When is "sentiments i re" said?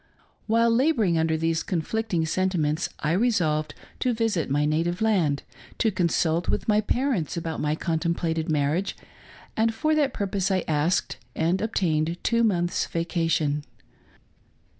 2.25-3.29